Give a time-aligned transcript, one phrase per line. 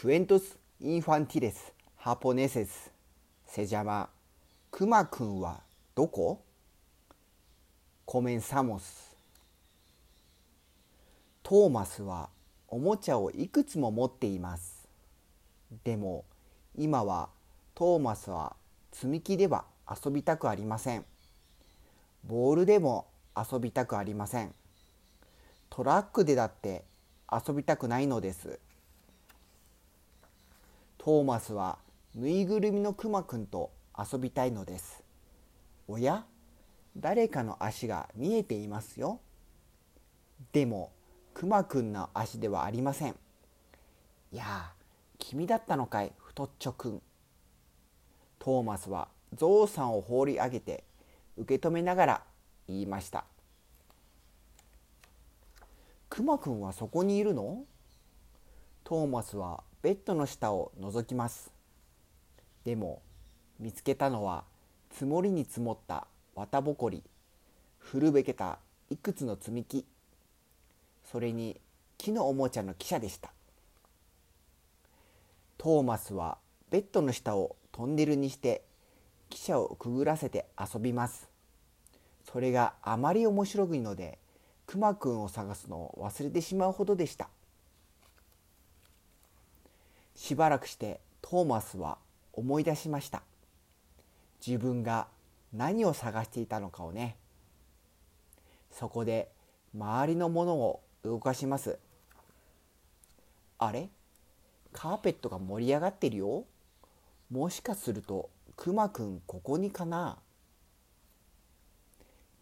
[0.00, 2.90] クエントス・インファンティレス・ハポネセス
[3.46, 4.08] セジャマ
[4.70, 5.60] クマくんは
[5.94, 6.40] どこ
[8.06, 9.14] コメンサモス
[11.42, 12.30] トーマスは
[12.68, 14.88] おもちゃをいくつも持っています
[15.84, 16.24] でも
[16.74, 17.28] 今は
[17.74, 18.56] トーマスは
[18.92, 19.66] 積み木では
[20.02, 21.04] 遊びたくありません
[22.24, 23.06] ボールでも
[23.36, 24.54] 遊びたくありません
[25.68, 26.84] トラックでだって
[27.30, 28.58] 遊びたくないのです
[31.02, 31.78] トーマスは
[32.14, 35.02] ぬいぐるみのくまくんと遊びたいのです。
[35.88, 36.26] おや？
[36.94, 39.18] 誰かの足が見えていますよ。
[40.52, 40.92] でも
[41.32, 43.14] くまくんの足ではありません。
[44.30, 44.72] いや
[45.18, 47.02] 君だったのかい太っちょくん。
[48.38, 50.84] トーマスはゾウさんを放り上げて
[51.38, 52.22] 受け止めながら
[52.68, 53.24] 言いました。
[56.10, 57.64] くまくんはそこにいるの？
[58.84, 61.50] トーマスはベッドの下を覗きます。
[62.64, 63.00] でも
[63.58, 64.44] 見つけたのは
[64.92, 67.02] 積もりに積もった綿ぼこり
[67.78, 68.58] 古べけた
[68.90, 69.86] いくつの積み木。
[71.10, 71.58] それに
[71.96, 73.32] 木のおもちゃの汽車でした。
[75.56, 76.36] トーマスは
[76.70, 78.62] ベッドの下をトンネルにして
[79.30, 81.30] 汽車をくぐらせて遊びます。
[82.30, 84.18] それがあまり面白いので
[84.66, 87.30] くまくんを探すのを忘れてしまうほどでした。
[90.20, 91.96] しばらくしてトーマスは
[92.34, 93.22] 思い出しました。
[94.46, 95.08] 自分が
[95.50, 97.16] 何を探していたのかをね。
[98.70, 99.30] そこで
[99.74, 101.78] 周りのものを動かします。
[103.56, 103.88] あれ？
[104.72, 106.44] カーペットが盛り上がってるよ。
[107.30, 110.18] もしかするとくまくんここにかな。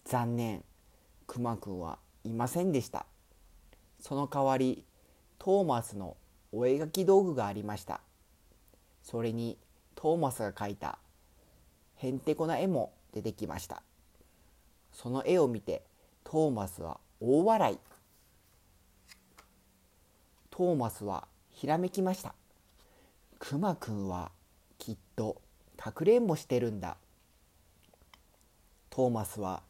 [0.04, 0.64] 残念。
[1.28, 3.06] くまくんはいませんでした。
[4.00, 4.84] その代わり
[5.38, 6.16] トーマスの
[6.52, 8.00] お絵描き道具がありました。
[9.02, 9.58] それに
[9.94, 10.98] トーマスが描いた
[11.96, 13.82] へんてこな絵も出てきました。
[14.92, 15.82] その絵を見て
[16.24, 17.78] トーマスは大笑い。
[20.50, 22.34] トーマスはひらめきました。
[23.38, 24.30] くまくんは
[24.78, 25.40] きっと
[25.76, 26.96] かくれんぼしてるんだ。
[28.90, 29.62] トーマスは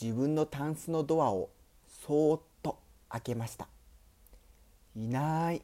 [0.00, 1.48] 自分のタンスのドアを
[1.86, 2.78] そーっと
[3.08, 3.68] 開けました。
[4.96, 5.62] いない。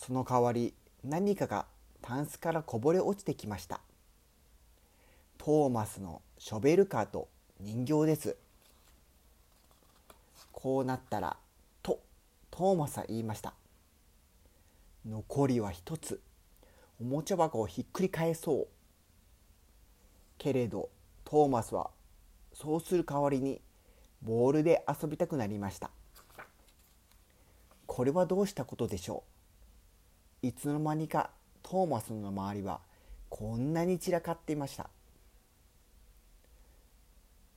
[0.00, 0.72] その代わり
[1.04, 1.66] 何かが
[2.00, 3.82] タンスからこぼれ落ちてきました。
[5.36, 7.28] トーマスのショベルカーと
[7.60, 8.38] 人形です。
[10.52, 11.36] こうなったら
[11.82, 12.00] と
[12.50, 13.52] トーマスは言いました。
[15.06, 16.22] 残りは一つ。
[16.98, 18.66] おもちゃ箱をひっくり返そう。
[20.38, 20.88] けれど
[21.26, 21.90] トーマスは
[22.54, 23.60] そうする代わりに
[24.22, 25.90] ボールで遊びたくなりました。
[27.86, 29.39] これはどうしたことでしょう？
[30.42, 31.30] いつの間にか
[31.62, 32.80] トーマスの周りは
[33.28, 34.88] こんなに散らかっていました。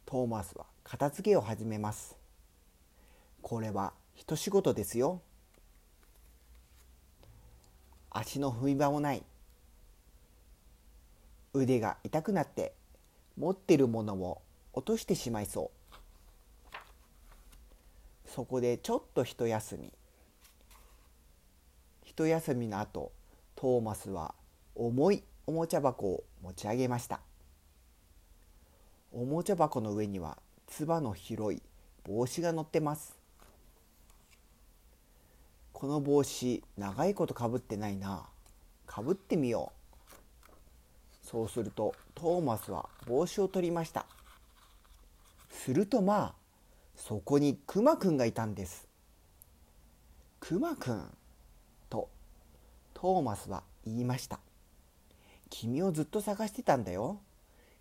[0.05, 2.17] トーマスは片付けを始めます。
[3.41, 5.22] これは一仕事ですよ。
[8.11, 9.23] 足の踏み場もない。
[11.53, 12.73] 腕が痛くなって
[13.38, 14.41] 持ってるものを
[14.73, 16.77] 落としてしまいそう。
[18.27, 19.93] そこでちょっと一休み。
[22.16, 23.12] 一休みの後
[23.56, 24.35] トーマスは
[24.75, 27.22] 重いおもちゃ箱を持ち上げました。
[29.12, 30.38] おもちゃ箱の上には
[30.68, 31.63] つばの広い
[32.03, 33.18] 帽子が乗ってます。
[35.72, 38.28] この帽子長いことかぶってないな。
[38.85, 39.72] かぶってみよ
[41.23, 41.28] う。
[41.28, 44.06] そうするとトーマスは帽子を取りました。
[45.50, 46.34] するとまあ
[46.96, 48.88] そこにくまくんがいたんです。
[50.40, 51.18] くまくん
[53.03, 54.40] トーマスは言いました。
[55.50, 57.19] 君をずっと探してたんだよ。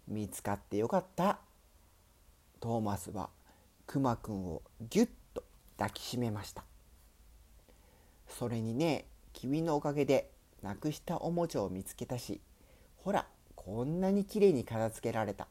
[0.08, 1.38] 見つかってよかった。
[2.58, 3.30] トーマスは
[3.86, 5.44] くまくんをぎゅっと
[5.78, 6.64] 抱きしめました。
[8.26, 10.28] それにね君のおかげで
[10.60, 12.40] なくしたおもちゃを見つけたし
[13.04, 15.46] ほらこんなにきれいに片付けられた。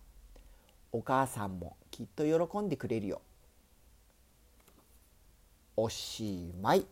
[0.91, 3.21] お母さんもきっと喜んでくれるよ。
[5.77, 6.85] おしまい。